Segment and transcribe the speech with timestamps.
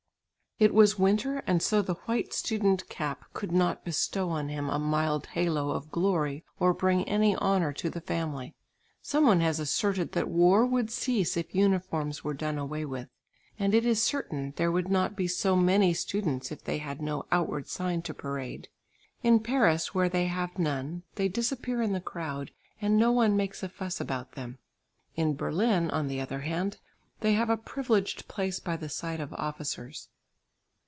[0.59, 4.77] It was winter, and so the white student cap could not bestow on him a
[4.77, 8.53] mild halo of glory or bring any honour to the family.
[9.01, 13.09] Some one has asserted that war would cease if uniforms were done away with;
[13.57, 17.23] and it is certain there would not be so many students if they had no
[17.31, 18.67] outward sign to parade.
[19.23, 23.63] In Paris where they have none, they disappear in the crowd, and no one makes
[23.63, 24.59] a fuss about them;
[25.15, 26.77] in Berlin on the other hand,
[27.21, 30.09] they have a privileged place by the side of officers.